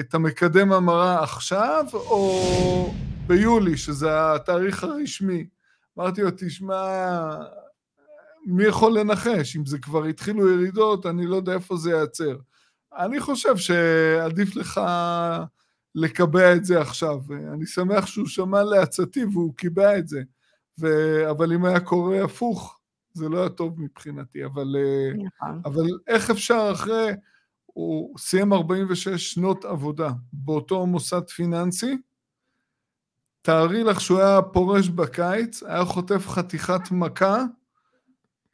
את 0.00 0.14
המקדם 0.14 0.72
המרה 0.72 1.22
עכשיו, 1.22 1.84
או 1.94 2.94
ביולי, 3.26 3.76
שזה 3.76 4.34
התאריך 4.34 4.84
הרשמי. 4.84 5.46
אמרתי 5.98 6.22
לו, 6.22 6.30
תשמע, 6.36 7.36
מי 8.46 8.64
יכול 8.64 8.98
לנחש? 8.98 9.56
אם 9.56 9.66
זה 9.66 9.78
כבר 9.78 10.04
התחילו 10.04 10.52
ירידות, 10.52 11.06
אני 11.06 11.26
לא 11.26 11.36
יודע 11.36 11.52
איפה 11.52 11.76
זה 11.76 11.90
ייעצר. 11.90 12.36
אני 12.98 13.20
חושב 13.20 13.56
שעדיף 13.56 14.56
לך 14.56 14.80
לקבע 15.94 16.52
את 16.52 16.64
זה 16.64 16.80
עכשיו. 16.80 17.20
אני 17.52 17.66
שמח 17.66 18.06
שהוא 18.06 18.26
שמע 18.26 18.62
לעצתי 18.62 19.24
והוא 19.24 19.54
קיבע 19.54 19.98
את 19.98 20.08
זה. 20.08 20.22
ו... 20.80 20.86
אבל 21.30 21.52
אם 21.52 21.64
היה 21.64 21.80
קורה 21.80 22.24
הפוך, 22.24 22.78
זה 23.16 23.28
לא 23.28 23.40
היה 23.40 23.48
טוב 23.48 23.80
מבחינתי. 23.80 24.44
אבל, 24.44 24.76
נכון. 25.26 25.62
אבל 25.64 25.86
איך 26.06 26.30
אפשר 26.30 26.68
אחרי... 26.72 27.12
הוא 27.76 28.18
סיים 28.18 28.52
46 28.52 29.32
שנות 29.32 29.64
עבודה 29.64 30.10
באותו 30.32 30.86
מוסד 30.86 31.28
פיננסי, 31.28 31.96
תארי 33.42 33.84
לך 33.84 34.00
שהוא 34.00 34.20
היה 34.20 34.42
פורש 34.42 34.88
בקיץ, 34.88 35.62
היה 35.62 35.84
חוטף 35.84 36.28
חתיכת 36.28 36.90
מכה, 36.90 37.44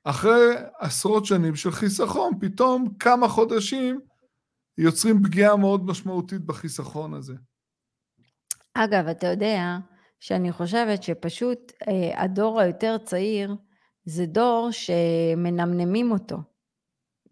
אחרי 0.04 0.54
עשרות 0.78 1.26
שנים 1.26 1.54
של 1.57 1.71
חיסכון, 1.71 2.33
פתאום 2.40 2.95
כמה 2.99 3.28
חודשים 3.28 4.00
יוצרים 4.78 5.23
פגיעה 5.23 5.57
מאוד 5.57 5.87
משמעותית 5.87 6.40
בחיסכון 6.40 7.14
הזה. 7.14 7.35
אגב, 8.75 9.07
אתה 9.07 9.26
יודע 9.26 9.78
שאני 10.21 10.52
חושבת 10.52 11.02
שפשוט 11.02 11.73
אה, 11.88 12.23
הדור 12.23 12.61
היותר 12.61 12.97
צעיר 12.99 13.57
זה 14.05 14.27
דור 14.27 14.69
שמנמנמים 14.71 16.13
אותו. 16.13 16.37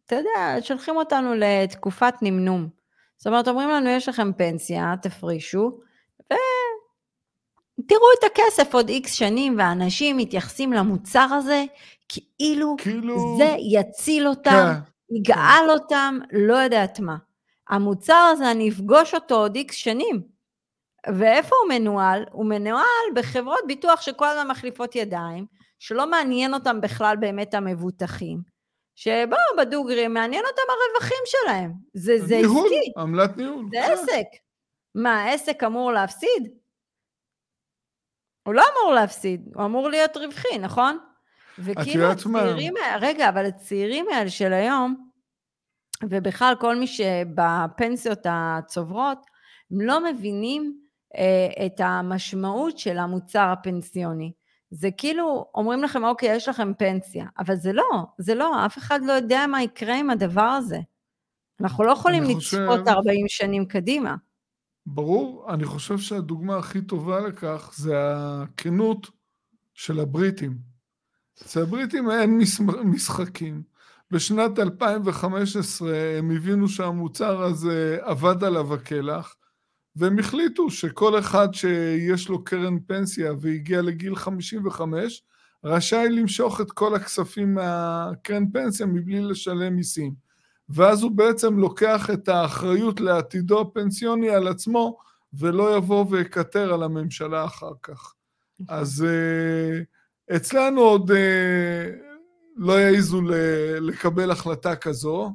אתה 0.07 0.17
יודע, 0.17 0.57
שולחים 0.63 0.97
אותנו 0.97 1.35
לתקופת 1.35 2.15
נמנום. 2.23 2.69
זאת 3.17 3.27
אומרת, 3.27 3.49
אומרים 3.49 3.71
לנו, 3.71 3.89
יש 3.89 4.09
לכם 4.09 4.33
פנסיה, 4.33 4.95
תפרישו, 5.03 5.79
ותראו 6.21 8.07
את 8.19 8.25
הכסף 8.25 8.75
עוד 8.75 8.89
איקס 8.89 9.13
שנים, 9.13 9.57
ואנשים 9.59 10.17
מתייחסים 10.17 10.73
למוצר 10.73 11.29
הזה 11.33 11.65
כאילו, 12.09 12.77
כאילו... 12.79 13.37
זה 13.39 13.57
יציל 13.59 14.29
אותם, 14.29 14.51
כן, 14.51 15.17
יגאל 15.17 15.65
כן. 15.65 15.71
אותם, 15.71 16.19
לא 16.33 16.55
יודעת 16.55 17.01
מה. 17.01 17.17
המוצר 17.69 18.29
הזה, 18.33 18.51
אני 18.51 18.69
אפגוש 18.69 19.15
אותו 19.15 19.35
עוד 19.35 19.57
איקס 19.57 19.75
שנים. 19.75 20.23
ואיפה 21.19 21.57
הוא 21.63 21.69
מנוהל? 21.69 22.25
הוא 22.33 22.47
מנוהל 22.47 23.07
בחברות 23.15 23.61
ביטוח 23.67 24.01
שכל 24.01 24.27
הזמן 24.27 24.51
מחליפות 24.51 24.97
ידיים, 24.97 25.47
שלא 25.81 26.11
מעניין 26.11 26.55
אותם 26.55 26.81
בכלל 26.81 27.17
באמת 27.21 27.55
המבוטחים. 27.55 28.39
שבואו, 28.95 29.57
בדוגרי, 29.59 30.09
מעניין 30.09 30.45
אותם 30.47 30.63
הרווחים 30.69 31.23
שלהם. 31.27 31.73
זה, 31.95 32.19
זה 32.19 32.37
ניהול, 32.37 32.67
עסקי. 32.67 32.93
עמלת 32.97 33.37
ניהול. 33.37 33.67
זה 33.71 33.77
כן. 33.87 33.93
עסק. 33.93 34.27
מה, 34.95 35.23
העסק 35.23 35.65
אמור 35.65 35.93
להפסיד? 35.93 36.49
הוא 38.47 38.55
לא 38.55 38.63
אמור 38.73 38.95
להפסיד, 38.95 39.49
הוא 39.55 39.65
אמור 39.65 39.89
להיות 39.89 40.17
רווחי, 40.17 40.59
נכון? 40.59 40.99
וכאילו 41.59 42.05
הצעירים 42.05 42.75
האלה, 42.77 42.97
רגע, 42.97 43.29
אבל 43.29 43.47
הצעירים 43.47 44.07
האלה 44.15 44.31
של 44.31 44.53
היום, 44.53 45.11
ובכלל 46.11 46.55
כל 46.61 46.77
מי 46.77 46.87
שבפנסיות 46.87 48.19
הצוברות, 48.25 49.19
הם 49.71 49.81
לא 49.81 50.05
מבינים 50.05 50.81
אה, 51.17 51.67
את 51.67 51.81
המשמעות 51.81 52.79
של 52.79 52.99
המוצר 52.99 53.49
הפנסיוני. 53.53 54.33
זה 54.71 54.89
כאילו, 54.97 55.51
אומרים 55.55 55.83
לכם, 55.83 56.05
אוקיי, 56.05 56.37
יש 56.37 56.49
לכם 56.49 56.73
פנסיה, 56.79 57.27
אבל 57.39 57.57
זה 57.57 57.73
לא, 57.73 58.07
זה 58.19 58.35
לא, 58.35 58.67
אף 58.67 58.79
אחד 58.79 59.01
לא 59.05 59.13
יודע 59.13 59.47
מה 59.47 59.63
יקרה 59.63 59.97
עם 59.99 60.11
הדבר 60.11 60.41
הזה. 60.41 60.81
אנחנו 61.61 61.85
לא 61.85 61.93
יכולים 61.93 62.23
לצפות 62.23 62.79
חושב... 62.79 62.89
40 62.89 63.29
שנים 63.29 63.67
קדימה. 63.67 64.17
ברור, 64.87 65.47
אני 65.55 65.65
חושב 65.65 65.99
שהדוגמה 65.99 66.57
הכי 66.57 66.83
טובה 66.83 67.21
לכך 67.21 67.73
זה 67.75 67.95
הכנות 67.97 69.11
של 69.75 70.01
הבריטים. 70.01 70.59
אצל 71.43 71.63
הבריטים 71.63 72.11
אין 72.11 72.41
משחקים. 72.85 73.63
בשנת 74.11 74.59
2015 74.59 75.91
הם 76.19 76.31
הבינו 76.31 76.69
שהמוצר 76.69 77.43
הזה 77.43 77.99
אבד 78.01 78.45
עליו 78.45 78.75
הקלח, 78.75 79.37
והם 79.97 80.19
החליטו 80.19 80.71
שכל 80.71 81.19
אחד 81.19 81.49
שיש 81.53 82.29
לו 82.29 82.45
קרן 82.45 82.79
פנסיה 82.87 83.33
והגיע 83.41 83.83
לגיל 83.83 84.17
55, 84.17 85.23
רשאי 85.65 86.09
למשוך 86.11 86.61
את 86.61 86.71
כל 86.73 86.95
הכספים 86.95 87.55
מהקרן 87.55 88.51
פנסיה 88.51 88.87
מבלי 88.87 89.21
לשלם 89.21 89.77
מיסים. 89.77 90.15
ואז 90.69 91.03
הוא 91.03 91.11
בעצם 91.11 91.59
לוקח 91.59 92.11
את 92.11 92.29
האחריות 92.29 93.01
לעתידו 93.01 93.61
הפנסיוני 93.61 94.31
על 94.31 94.49
עצמו, 94.49 94.99
ולא 95.33 95.77
יבוא 95.77 96.07
ויקטר 96.11 96.75
על 96.75 96.83
הממשלה 96.83 97.45
אחר 97.45 97.73
כך. 97.83 98.15
נכון. 98.61 98.77
אז... 98.77 99.07
Uh, 99.07 100.01
אצלנו 100.37 100.81
עוד 100.81 101.11
אה, 101.11 101.91
לא 102.57 102.81
יעזו 102.81 103.21
לקבל 103.81 104.31
החלטה 104.31 104.77
כזו, 104.77 105.31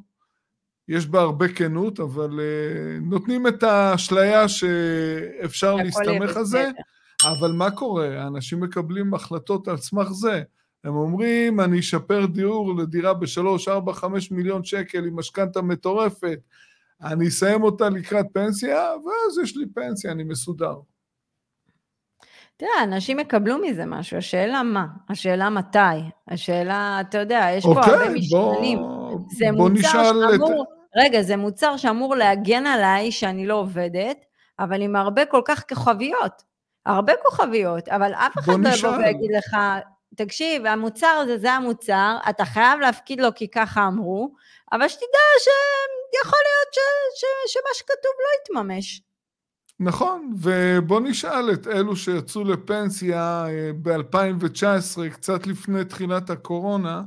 יש 0.87 1.07
בה 1.07 1.21
הרבה 1.21 1.47
כנות, 1.47 1.99
אבל 1.99 2.39
אה, 2.39 2.99
נותנים 3.01 3.47
את 3.47 3.63
האשליה 3.63 4.47
שאפשר 4.47 5.75
להסתמך 5.75 6.37
על 6.37 6.45
זה, 6.45 6.69
אבל 7.23 7.51
מה 7.51 7.71
קורה? 7.71 8.21
האנשים 8.21 8.59
מקבלים 8.59 9.13
החלטות 9.13 9.67
על 9.67 9.77
סמך 9.77 10.11
זה. 10.11 10.43
הם 10.83 10.95
אומרים, 10.95 11.59
אני 11.59 11.79
אשפר 11.79 12.25
דיור 12.25 12.75
לדירה 12.75 13.13
ב-3, 13.13 13.71
4, 13.71 13.93
5 13.93 14.31
מיליון 14.31 14.63
שקל 14.63 15.05
עם 15.05 15.19
משכנתה 15.19 15.61
מטורפת, 15.61 16.39
אני 17.01 17.27
אסיים 17.27 17.63
אותה 17.63 17.89
לקראת 17.89 18.25
פנסיה, 18.33 18.77
ואז 18.77 19.39
יש 19.43 19.57
לי 19.57 19.65
פנסיה, 19.75 20.11
אני 20.11 20.23
מסודר. 20.23 20.75
תראה, 22.57 22.83
אנשים 22.83 23.19
יקבלו 23.19 23.57
מזה 23.57 23.85
משהו, 23.85 24.17
השאלה 24.17 24.63
מה, 24.63 24.85
השאלה 25.09 25.49
מתי, 25.49 25.79
השאלה, 26.27 26.97
אתה 27.01 27.17
יודע, 27.17 27.47
יש 27.57 27.65
אוקיי, 27.65 27.83
פה 27.83 27.91
הרבה 27.91 28.09
משתנים. 28.09 28.79
זה 29.37 29.45
בוא 29.57 29.69
מוצר 29.69 30.03
שאמור, 30.33 30.61
את... 30.63 30.74
רגע, 30.95 31.21
זה 31.21 31.37
מוצר 31.37 31.77
שאמור 31.77 32.15
להגן 32.15 32.65
עליי 32.65 33.11
שאני 33.11 33.47
לא 33.47 33.53
עובדת, 33.53 34.25
אבל 34.59 34.81
עם 34.81 34.95
הרבה 34.95 35.25
כל 35.25 35.41
כך 35.45 35.63
כוכביות, 35.69 36.43
הרבה 36.85 37.13
כוכביות, 37.23 37.89
אבל 37.89 38.13
אף 38.13 38.37
אחד 38.37 38.53
לא 38.59 38.69
יבוא 38.69 38.97
ויגיד 38.97 39.31
לך, 39.37 39.57
תקשיב, 40.15 40.65
המוצר 40.65 41.07
הזה 41.07 41.37
זה 41.37 41.51
המוצר, 41.51 42.17
אתה 42.29 42.45
חייב 42.45 42.79
להפקיד 42.79 43.21
לו 43.21 43.29
כי 43.35 43.47
ככה 43.47 43.87
אמרו, 43.87 44.33
אבל 44.71 44.87
שתדע 44.87 45.25
שיכול 45.39 46.39
להיות 46.45 46.73
ש, 46.73 46.79
ש, 47.19 47.53
שמה 47.53 47.69
שכתוב 47.73 48.11
לא 48.19 48.27
יתממש. 48.41 49.01
נכון, 49.79 50.33
ובוא 50.41 50.99
נשאל 50.99 51.53
את 51.53 51.67
אלו 51.67 51.95
שיצאו 51.95 52.43
לפנסיה 52.43 53.45
אה, 53.47 53.71
ב-2019, 53.81 55.09
קצת 55.13 55.47
לפני 55.47 55.85
תחילת 55.85 56.29
הקורונה, 56.29 57.01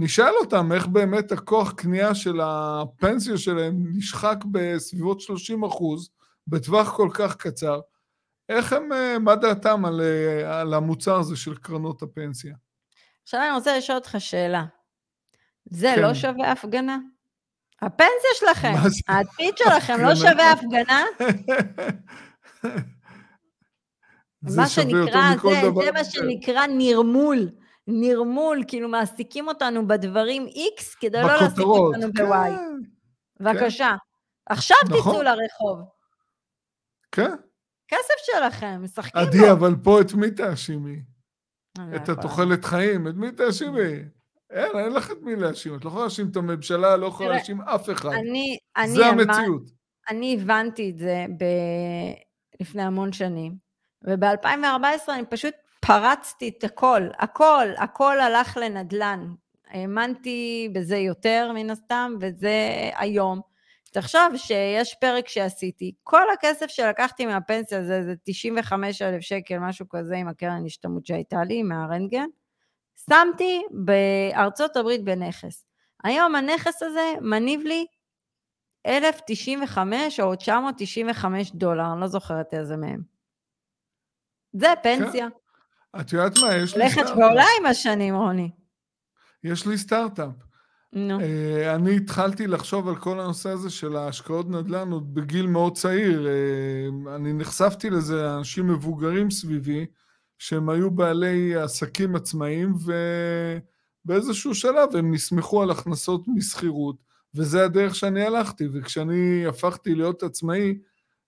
נשאל 0.00 0.32
אותם 0.40 0.72
איך 0.72 0.86
באמת 0.86 1.32
הכוח 1.32 1.72
קנייה 1.72 2.14
של 2.14 2.40
הפנסיה 2.42 3.38
שלהם 3.38 3.84
נשחק 3.96 4.36
בסביבות 4.52 5.20
30 5.20 5.64
אחוז, 5.64 6.10
בטווח 6.46 6.96
כל 6.96 7.08
כך 7.14 7.36
קצר. 7.36 7.80
איך 8.48 8.72
הם, 8.72 8.92
אה, 8.92 9.18
מה 9.18 9.36
דעתם 9.36 9.84
על, 9.84 10.00
אה, 10.00 10.60
על 10.60 10.74
המוצר 10.74 11.18
הזה 11.18 11.36
של 11.36 11.56
קרנות 11.56 12.02
הפנסיה? 12.02 12.54
עכשיו 13.22 13.40
אני 13.40 13.50
רוצה 13.50 13.78
לשאול 13.78 13.98
אותך 13.98 14.16
שאלה. 14.18 14.64
זה 15.64 15.94
לא 15.96 16.08
כן. 16.08 16.14
שווה 16.14 16.52
הפגנה? 16.52 16.98
הפנסיה 17.82 18.30
שלכם? 18.34 18.72
העתיד 19.08 19.58
שלכם 19.58 20.00
לא? 20.00 20.14
שווה 20.14 20.52
הפגנה? 20.52 21.04
זה 24.46 24.60
מה 24.60 24.68
שווה 24.68 24.98
יותר 24.98 25.20
שנקרא, 25.32 25.62
זה, 25.62 25.70
זה 25.84 25.92
מה. 25.92 26.04
שנקרא 26.04 26.66
נרמול. 26.66 27.48
נרמול, 27.90 28.64
כאילו 28.68 28.88
מעסיקים 28.88 29.48
אותנו 29.48 29.88
בדברים 29.88 30.46
X 30.46 30.82
כדי 31.00 31.22
לא 31.22 31.26
להעסיק 31.26 31.48
בכותרות, 31.48 31.94
אותנו 31.94 32.12
כן, 32.14 32.30
ב-Y. 32.30 32.52
בבקשה. 33.40 33.94
עכשיו 34.46 34.76
תצאו 34.86 34.98
נכון. 34.98 35.24
לרחוב. 35.24 35.80
כן. 37.12 37.30
כסף 37.88 38.14
שלכם, 38.22 38.80
משחקים 38.82 39.20
עדי, 39.20 39.38
בו. 39.38 39.52
אבל 39.52 39.74
פה 39.82 40.00
את 40.00 40.14
מי 40.14 40.30
תאשימי? 40.30 41.02
לא 41.78 41.96
את. 41.96 42.08
התוחלת 42.08 42.64
חיים, 42.64 43.08
את 43.08 43.14
מי 43.14 43.32
תאשימי? 43.32 43.92
אין, 44.50 44.78
אין 44.78 44.92
לך 44.92 45.10
את 45.10 45.22
מי 45.22 45.36
להאשים. 45.36 45.74
את 45.74 45.84
לא 45.84 45.88
יכולה 45.88 46.04
להאשים 46.04 46.28
את 46.30 46.36
הממשלה, 46.36 46.96
לא 46.96 47.06
יכולה 47.06 47.30
להאשים 47.30 47.60
אף 47.60 47.90
אחד. 47.90 48.10
אני, 48.12 48.58
אני, 48.76 48.88
זה 48.88 49.06
המציאות. 49.06 49.62
אני 50.08 50.38
הבנתי 50.40 50.90
את 50.90 50.98
זה 50.98 51.26
ב... 51.38 51.44
לפני 52.60 52.82
המון 52.82 53.12
שנים, 53.12 53.56
וב-2014 54.04 55.12
אני 55.12 55.26
פשוט 55.26 55.54
פרצתי 55.88 56.48
את 56.48 56.64
הכל, 56.64 57.02
הכל, 57.18 57.66
הכל 57.78 58.20
הלך 58.20 58.56
לנדל"ן. 58.56 59.34
האמנתי 59.70 60.68
בזה 60.72 60.96
יותר 60.96 61.52
מן 61.54 61.70
הסתם, 61.70 62.14
וזה 62.20 62.90
היום. 62.96 63.40
תחשוב 63.92 64.36
שיש 64.36 64.94
פרק 65.00 65.28
שעשיתי, 65.28 65.94
כל 66.02 66.30
הכסף 66.30 66.66
שלקחתי 66.66 67.26
מהפנסיה 67.26 67.84
זה, 67.84 68.02
זה 68.04 68.14
95 68.24 69.02
אלף 69.02 69.20
שקל, 69.20 69.58
משהו 69.58 69.88
כזה 69.88 70.16
עם 70.16 70.28
הקרן 70.28 70.62
השתלמות 70.66 71.06
שהייתה 71.06 71.44
לי, 71.44 71.62
מהרנטגן, 71.62 72.26
שמתי 73.10 73.62
בארצות 73.70 74.76
הברית 74.76 75.04
בנכס. 75.04 75.66
היום 76.04 76.34
הנכס 76.34 76.82
הזה 76.82 77.12
מניב 77.20 77.60
לי 77.60 77.86
1,095 78.86 80.20
או 80.20 80.34
995 80.36 81.50
דולר, 81.50 81.92
אני 81.92 82.00
לא 82.00 82.06
זוכרת 82.06 82.54
איזה 82.54 82.76
מהם. 82.76 83.00
זה 84.52 84.68
פנסיה. 84.82 85.28
את 86.00 86.12
יודעת 86.12 86.38
מה? 86.38 86.54
יש 86.54 86.76
לי 86.76 86.82
הולכת 86.82 87.00
סטארט-אפ. 87.00 87.18
ועולה 87.18 87.44
עם 87.60 87.66
השנים, 87.66 88.14
רוני. 88.14 88.50
יש 89.44 89.66
לי 89.66 89.78
סטארט-אפ. 89.78 90.32
נו. 90.92 91.20
אה, 91.20 91.74
אני 91.74 91.96
התחלתי 91.96 92.46
לחשוב 92.46 92.88
על 92.88 92.96
כל 92.96 93.20
הנושא 93.20 93.50
הזה 93.50 93.70
של 93.70 93.96
ההשקעות 93.96 94.50
נדל"ן 94.50 94.90
עוד 94.90 95.14
בגיל 95.14 95.46
מאוד 95.46 95.76
צעיר. 95.76 96.28
אה, 96.28 97.14
אני 97.16 97.32
נחשפתי 97.32 97.90
לזה, 97.90 98.34
אנשים 98.34 98.66
מבוגרים 98.66 99.30
סביבי, 99.30 99.86
שהם 100.38 100.68
היו 100.68 100.90
בעלי 100.90 101.56
עסקים 101.56 102.16
עצמאיים, 102.16 102.74
ובאיזשהו 104.04 104.54
שלב 104.54 104.96
הם 104.96 105.14
נסמכו 105.14 105.62
על 105.62 105.70
הכנסות 105.70 106.24
משכירות, 106.36 106.96
וזה 107.34 107.64
הדרך 107.64 107.94
שאני 107.94 108.22
הלכתי, 108.22 108.68
וכשאני 108.72 109.46
הפכתי 109.46 109.94
להיות 109.94 110.22
עצמאי, 110.22 110.78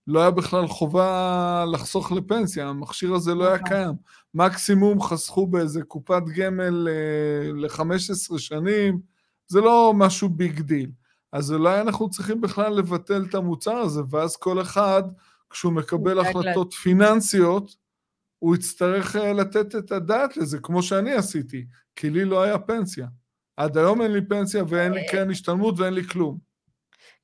לא 0.07 0.21
היה 0.21 0.31
בכלל 0.31 0.67
חובה 0.67 1.65
לחסוך 1.73 2.13
לפנסיה, 2.13 2.69
המכשיר 2.69 3.15
הזה 3.15 3.35
לא 3.35 3.47
היה 3.47 3.57
נכון. 3.57 3.69
קיים. 3.69 3.95
מקסימום 4.35 5.03
חסכו 5.03 5.47
באיזה 5.47 5.83
קופת 5.83 6.23
גמל 6.37 6.89
אה, 6.89 7.53
ל-15 7.53 8.39
שנים, 8.39 9.01
זה 9.49 9.61
לא 9.61 9.93
משהו 9.97 10.29
big 10.29 10.61
deal. 10.61 10.91
אז 11.33 11.53
אולי 11.53 11.81
אנחנו 11.81 12.11
צריכים 12.11 12.41
בכלל 12.41 12.73
לבטל 12.73 13.25
את 13.29 13.35
המוצר 13.35 13.77
הזה, 13.77 14.01
ואז 14.11 14.37
כל 14.37 14.61
אחד, 14.61 15.03
כשהוא 15.51 15.73
מקבל 15.73 16.21
החלטות 16.21 16.73
פיננסיות, 16.73 17.77
הוא 18.39 18.55
יצטרך 18.55 19.17
אה, 19.17 19.33
לתת 19.33 19.77
את 19.77 19.93
הדעת 19.93 20.37
לזה, 20.37 20.59
כמו 20.59 20.83
שאני 20.83 21.13
עשיתי, 21.13 21.67
כי 21.97 22.11
לי 22.11 22.25
לא 22.25 22.43
היה 22.43 22.59
פנסיה. 22.59 23.07
עד 23.57 23.79
היום 23.79 24.03
אין 24.03 24.13
לי 24.13 24.21
פנסיה 24.29 24.65
ואין 24.69 24.93
לי 24.93 25.01
קרן 25.11 25.31
השתלמות 25.31 25.79
ואין 25.79 25.95
לי 25.95 26.05
כלום. 26.05 26.50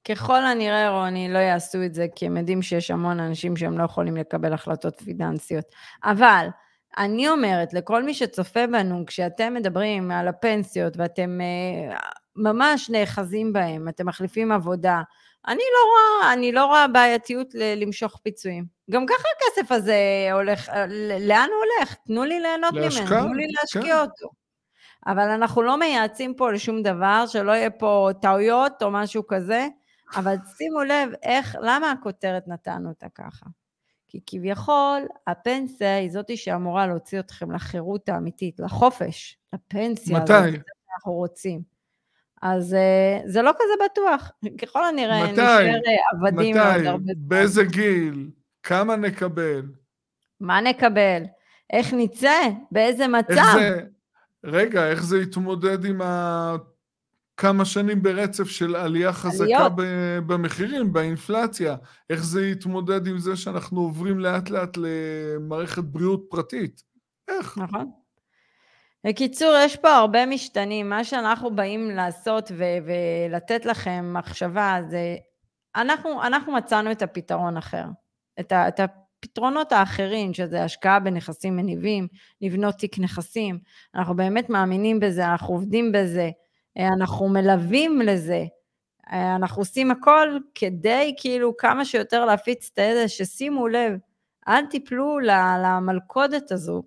ככל 0.09 0.45
הנראה, 0.45 0.90
רוני, 0.90 1.33
לא 1.33 1.38
יעשו 1.38 1.85
את 1.85 1.95
זה, 1.95 2.07
כי 2.14 2.27
הם 2.27 2.37
יודעים 2.37 2.62
שיש 2.62 2.90
המון 2.90 3.21
אנשים 3.21 3.57
שהם 3.57 3.79
לא 3.79 3.85
יכולים 3.85 4.16
לקבל 4.16 4.53
החלטות 4.53 5.01
פיננסיות. 5.01 5.64
אבל 6.05 6.47
אני 6.99 7.29
אומרת 7.29 7.73
לכל 7.73 8.03
מי 8.03 8.14
שצופה 8.14 8.66
בנו, 8.66 9.07
כשאתם 9.07 9.55
מדברים 9.55 10.11
על 10.11 10.29
הפנסיות 10.29 10.97
ואתם 10.97 11.40
אה, 11.40 11.97
ממש 12.37 12.90
נאחזים 12.90 13.53
בהם, 13.53 13.88
אתם 13.88 14.07
מחליפים 14.07 14.53
עבודה, 14.53 15.03
אני 15.49 15.62
לא 15.75 15.90
רואה, 15.90 16.33
אני 16.33 16.53
לא 16.53 16.64
רואה 16.64 16.88
בעייתיות 16.88 17.55
ל- 17.55 17.83
למשוך 17.83 18.21
פיצויים. 18.23 18.64
גם 18.90 19.07
ככה 19.07 19.29
הכסף 19.37 19.73
הזה 19.73 19.97
הולך, 20.33 20.71
ל- 20.88 21.29
לאן 21.29 21.49
הוא 21.53 21.64
הולך? 21.64 21.95
תנו 22.07 22.25
לי 22.25 22.40
ליהנות 22.40 22.73
ממנו, 22.73 22.85
להשקעה, 22.85 23.23
תנו 23.23 23.35
לי 23.35 23.47
להשקיע 23.47 23.97
כן. 23.97 24.01
אותו. 24.01 24.29
אבל 25.07 25.29
אנחנו 25.29 25.62
לא 25.62 25.79
מייעצים 25.79 26.35
פה 26.35 26.53
לשום 26.53 26.83
דבר, 26.83 27.25
שלא 27.27 27.53
יהיה 27.53 27.71
פה 27.71 28.11
טעויות 28.23 28.83
או 28.83 28.90
משהו 28.90 29.27
כזה, 29.27 29.66
אבל 30.14 30.37
שימו 30.57 30.83
לב 30.85 31.09
איך, 31.23 31.57
למה 31.62 31.90
הכותרת 31.90 32.49
נתנו 32.49 32.88
אותה 32.88 33.07
ככה? 33.14 33.47
כי 34.09 34.21
כביכול 34.27 35.07
הפנסיה 35.27 35.99
היא 35.99 36.11
זאתי 36.11 36.37
שאמורה 36.37 36.87
להוציא 36.87 37.21
אתכם 37.21 37.53
לחירות 37.53 38.09
האמיתית, 38.09 38.61
לחופש, 38.61 39.38
לפנסיה. 39.53 40.19
מתי? 40.21 40.33
הזאת 40.33 40.61
שאנחנו 40.87 41.12
רוצים. 41.12 41.62
אז 42.42 42.75
אה, 42.75 43.21
זה 43.27 43.42
לא 43.42 43.51
כזה 43.51 43.85
בטוח. 43.85 44.31
ככל 44.62 44.85
הנראה 44.85 45.25
מתי? 45.25 45.33
נשאר 45.33 45.81
אה, 45.87 45.97
עבדים 46.12 46.57
מתי? 46.57 46.88
הרבה 46.88 46.99
זמן. 46.99 47.12
באיזה 47.16 47.64
גיל? 47.64 48.31
כמה 48.62 48.97
נקבל? 48.97 49.62
מה 50.40 50.61
נקבל? 50.61 51.23
איך 51.73 51.95
נצא? 51.95 52.40
באיזה 52.71 53.09
מצב? 53.09 53.31
איך 53.31 53.55
זה... 53.55 53.83
רגע, 54.45 54.90
איך 54.90 55.03
זה 55.03 55.23
יתמודד 55.23 55.85
עם 55.85 56.03
ה... 56.03 56.57
כמה 57.37 57.64
שנים 57.64 58.03
ברצף 58.03 58.49
של 58.49 58.77
עלייה 58.77 59.12
חזקה. 59.12 59.68
ב- 59.77 60.18
במחירים, 60.27 60.92
באינפלציה? 60.92 61.77
איך 62.11 62.25
זה 62.25 62.46
יתמודד 62.46 63.07
עם 63.07 63.18
זה 63.18 63.37
שאנחנו 63.37 63.81
עוברים 63.81 64.18
לאט 64.18 64.51
לאט 64.51 64.77
למערכת 64.77 65.85
בריאות 65.85 66.27
פרטית? 66.31 66.83
איך? 67.29 67.59
נכון. 67.59 67.90
בקיצור, 69.07 69.55
יש 69.64 69.77
פה 69.77 69.90
הרבה 69.90 70.27
משתנים. 70.27 70.88
מה 70.88 71.05
שאנחנו 71.05 71.57
באים 71.57 71.90
לעשות 71.90 72.51
ו- 72.57 72.64
ולתת 72.87 73.66
לכם 73.66 74.11
מחשבה 74.18 74.79
זה, 74.90 75.16
אנחנו, 75.77 76.22
אנחנו 76.22 76.53
מצאנו 76.53 76.90
את 76.90 77.03
הפתרון 77.03 77.57
אחר. 77.57 77.85
את, 78.40 78.53
ה- 78.53 78.68
את 78.68 78.81
הפתרונות 78.81 79.72
האחרים, 79.72 80.35
שזה 80.35 80.64
השקעה 80.64 81.01
בנכסים 81.01 81.57
מניבים, 81.57 82.09
לבנות 82.40 82.75
תיק 82.75 82.99
נכסים. 82.99 83.59
אנחנו 83.94 84.16
באמת 84.16 84.51
מאמינים 84.51 85.01
בזה, 85.01 85.27
אנחנו 85.27 85.55
עובדים 85.55 85.92
בזה, 85.92 86.31
אנחנו 86.77 87.29
מלווים 87.29 88.01
לזה. 88.01 88.45
אה, 89.12 89.37
אנחנו 89.37 89.62
עושים 89.62 89.91
הכל 89.91 90.29
כדי 90.55 91.15
כאילו 91.19 91.57
כמה 91.57 91.85
שיותר 91.85 92.25
להפיץ 92.25 92.71
את 92.73 92.79
הידע, 92.79 93.09
ששימו 93.09 93.69
לב, 93.69 93.99
אל 94.49 94.67
תיפלו 94.67 95.19
למלכודת 95.19 96.53
הזו. 96.53 96.83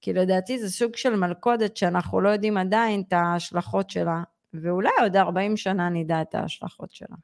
כי 0.00 0.12
לדעתי 0.12 0.58
זה 0.58 0.70
סוג 0.70 0.96
של 0.96 1.16
מלכודת 1.16 1.76
שאנחנו 1.76 2.20
לא 2.20 2.28
יודעים 2.28 2.56
עדיין 2.56 3.02
את 3.08 3.12
ההשלכות 3.12 3.90
שלה, 3.90 4.22
ואולי 4.54 4.90
עוד 5.00 5.16
40 5.16 5.56
שנה 5.56 5.88
נדע 5.88 6.22
את 6.22 6.34
ההשלכות 6.34 6.90
שלה. 6.90 7.16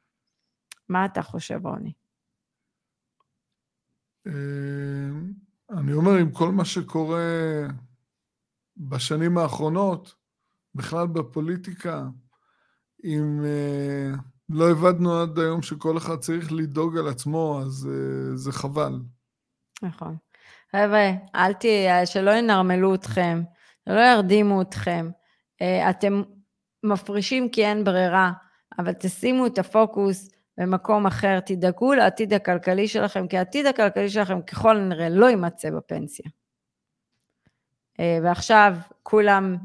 מה 0.89 1.05
אתה 1.05 1.21
חושב, 1.21 1.65
רוני? 1.65 1.93
אה, 4.27 4.31
אני 5.69 5.93
אומר, 5.93 6.11
עם 6.11 6.31
כל 6.31 6.51
מה 6.51 6.65
שקורה 6.65 7.21
בשנים 8.77 9.37
האחרונות, 9.37 10.15
בכלל 10.75 11.07
בפוליטיקה, 11.07 12.03
אם 13.03 13.45
אה, 13.45 14.17
לא 14.49 14.71
הבדנו 14.71 15.21
עד 15.21 15.39
היום 15.39 15.61
שכל 15.61 15.97
אחד 15.97 16.19
צריך 16.19 16.51
לדאוג 16.51 16.97
על 16.97 17.07
עצמו, 17.07 17.59
אז 17.61 17.89
אה, 17.91 18.35
זה 18.35 18.51
חבל. 18.51 18.99
נכון. 19.81 20.15
חבר'ה, 20.71 21.11
אל 21.35 21.53
תהיה, 21.53 22.05
שלא 22.05 22.31
ינרמלו 22.31 22.95
אתכם, 22.95 23.41
שלא 23.85 23.99
ירדימו 23.99 24.61
אתכם. 24.61 25.09
אה, 25.61 25.89
אתם 25.89 26.23
מפרישים 26.83 27.49
כי 27.49 27.65
אין 27.65 27.83
ברירה, 27.83 28.31
אבל 28.79 28.93
תשימו 28.93 29.45
את 29.45 29.57
הפוקוס 29.57 30.29
במקום 30.57 31.07
אחר, 31.07 31.39
תדאגו 31.39 31.93
לעתיד 31.93 32.33
הכלכלי 32.33 32.87
שלכם, 32.87 33.27
כי 33.27 33.37
העתיד 33.37 33.65
הכלכלי 33.65 34.09
שלכם 34.09 34.41
ככל 34.41 34.77
הנראה 34.77 35.09
לא 35.09 35.25
יימצא 35.25 35.69
בפנסיה. 35.69 36.25
ועכשיו 38.23 38.75
כולם 39.03 39.57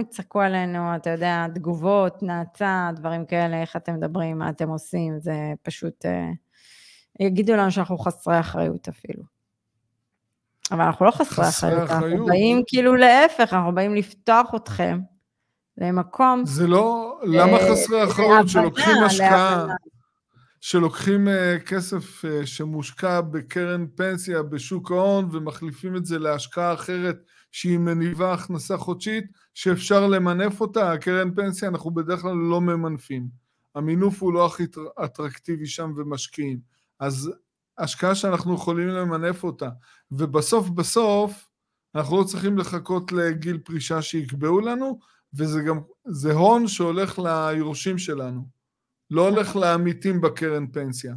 יצעקו 0.00 0.40
עלינו, 0.40 0.96
אתה 0.96 1.10
יודע, 1.10 1.46
תגובות, 1.54 2.22
נאצה, 2.22 2.90
דברים 2.96 3.26
כאלה, 3.26 3.60
איך 3.60 3.76
אתם 3.76 3.94
מדברים, 3.94 4.38
מה 4.38 4.48
אתם 4.48 4.68
עושים, 4.68 5.18
זה 5.18 5.34
פשוט... 5.62 6.06
אה, 6.06 6.30
יגידו 7.20 7.52
לנו 7.52 7.70
שאנחנו 7.70 7.98
חסרי 7.98 8.40
אחריות 8.40 8.88
אפילו. 8.88 9.22
אבל 10.72 10.80
אנחנו 10.84 11.06
לא 11.06 11.10
חסרי 11.10 11.44
חסרי 11.44 11.70
אחריות, 11.70 11.90
אנחנו 11.90 12.06
אחריות. 12.06 12.28
באים 12.28 12.62
כאילו 12.66 12.96
להפך, 12.96 13.52
אנחנו 13.52 13.74
באים 13.74 13.94
לפתוח 13.94 14.54
אתכם 14.54 15.00
למקום. 15.78 16.42
זה 16.46 16.66
לא... 16.66 17.18
למה 17.22 17.52
אה, 17.52 17.70
חסרי 17.72 18.04
אחריות 18.04 18.48
שלוקחים 18.48 19.02
השקעה. 19.06 19.66
שלוקחים 20.66 21.28
אה, 21.28 21.58
כסף 21.66 22.24
אה, 22.24 22.46
שמושקע 22.46 23.20
בקרן 23.20 23.86
פנסיה 23.94 24.42
בשוק 24.42 24.90
ההון 24.90 25.28
ומחליפים 25.32 25.96
את 25.96 26.06
זה 26.06 26.18
להשקעה 26.18 26.74
אחרת 26.74 27.16
שהיא 27.52 27.78
מניבה 27.78 28.32
הכנסה 28.32 28.76
חודשית, 28.76 29.24
שאפשר 29.54 30.06
למנף 30.06 30.60
אותה, 30.60 30.92
הקרן 30.92 31.34
פנסיה 31.34 31.68
אנחנו 31.68 31.90
בדרך 31.90 32.20
כלל 32.20 32.34
לא 32.36 32.60
ממנפים. 32.60 33.26
המינוף 33.74 34.22
הוא 34.22 34.32
לא 34.32 34.46
הכי 34.46 34.66
טר- 34.66 35.04
אטרקטיבי 35.04 35.66
שם 35.66 35.92
ומשקיעים. 35.96 36.58
אז 37.00 37.30
השקעה 37.78 38.14
שאנחנו 38.14 38.54
יכולים 38.54 38.88
למנף 38.88 39.44
אותה. 39.44 39.68
ובסוף 40.10 40.68
בסוף 40.68 41.48
אנחנו 41.94 42.18
לא 42.18 42.24
צריכים 42.24 42.58
לחכות 42.58 43.12
לגיל 43.12 43.58
פרישה 43.58 44.02
שיקבעו 44.02 44.60
לנו, 44.60 44.98
וזה 45.34 45.60
גם, 45.62 45.80
זה 46.04 46.32
הון 46.32 46.68
שהולך 46.68 47.18
ליורשים 47.18 47.98
שלנו. 47.98 48.63
לא 49.10 49.28
הולך 49.28 49.56
לעמיתים 49.56 50.20
בקרן 50.20 50.66
פנסיה. 50.66 51.14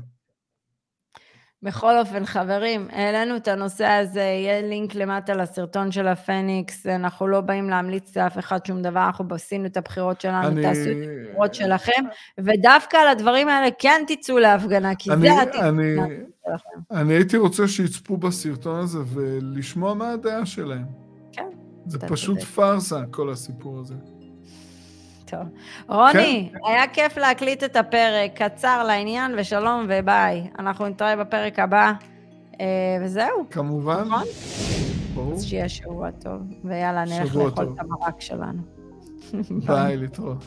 בכל 1.64 1.98
אופן, 2.00 2.26
חברים, 2.26 2.88
העלינו 2.92 3.36
את 3.36 3.48
הנושא 3.48 3.86
הזה, 3.86 4.20
יהיה 4.22 4.62
לינק 4.62 4.96
למטה 4.96 5.34
לסרטון 5.34 5.92
של 5.92 6.08
הפניקס, 6.08 6.86
אנחנו 6.86 7.28
לא 7.28 7.42
באים 7.42 7.70
להמליץ 7.70 8.18
לאף 8.18 8.40
אחד 8.40 8.66
שום 8.66 8.82
דבר, 8.82 9.06
אנחנו 9.06 9.36
עשינו 9.36 9.66
את 9.66 9.78
הבחירות 9.78 10.22
שלנו, 10.22 10.48
אני- 10.48 10.62
תעשו 10.62 10.82
את 10.82 10.96
הבחירות 11.26 11.54
שלכם, 11.54 12.04
ודווקא 12.38 12.98
על 12.98 13.08
הדברים 13.08 13.48
האלה 13.48 13.68
כן 13.80 14.04
תצאו 14.08 14.38
להפגנה, 14.38 14.96
כי 14.96 15.12
אני, 15.12 15.22
זה 15.22 15.32
העתיד 15.34 15.62
אני, 15.62 15.96
שלכם. 16.46 16.80
אני 16.92 17.14
הייתי 17.14 17.38
רוצה 17.38 17.68
שיצפו 17.68 18.18
בסרטון 18.18 18.80
הזה 18.80 19.00
ולשמוע 19.14 19.94
מה 19.94 20.12
הדעה 20.12 20.46
שלהם. 20.46 20.86
כן, 21.32 21.50
זה 21.88 22.00
פשוט. 22.00 22.40
פארסה, 22.42 23.02
כל 23.12 23.30
הסיפור 23.32 23.80
הזה. 23.80 23.96
טוב. 25.28 25.40
רוני, 25.88 26.50
כן. 26.54 26.58
היה 26.68 26.88
כיף 26.88 27.18
להקליט 27.18 27.64
את 27.64 27.76
הפרק, 27.76 28.42
קצר 28.42 28.84
לעניין, 28.84 29.36
ושלום 29.38 29.86
וביי. 29.90 30.48
אנחנו 30.60 30.88
נתראה 30.88 31.16
בפרק 31.16 31.60
הבא, 31.60 31.92
אה, 32.62 32.66
וזהו, 33.02 33.46
כמובן, 33.52 34.04
נכון? 34.08 34.24
ברור. 35.14 35.34
אז 35.34 35.46
שיהיה 35.46 35.70
שבוע 35.70 36.12
טוב, 36.12 36.42
ויאללה, 36.64 37.06
נלך 37.06 37.36
לאכול. 37.36 37.50
את 37.74 37.80
המרק 37.80 38.22
שלנו. 38.22 38.62
ביי, 39.66 39.98
להתראות. 39.98 40.44